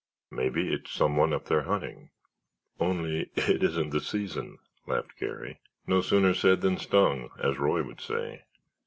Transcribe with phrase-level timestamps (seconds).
[0.31, 2.09] "Maybe it's someone up there hunting."
[2.79, 5.59] "Only it isn't the season," laughed Garry.
[5.85, 8.45] "No sooner said than stung, as Roy would say.